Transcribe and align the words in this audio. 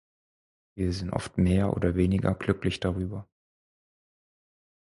Wir 0.75 0.93
sind 0.93 1.11
oft 1.11 1.37
mehr 1.37 1.77
oder 1.77 1.93
weniger 1.93 2.33
glücklich 2.33 2.79
darüber. 2.79 3.29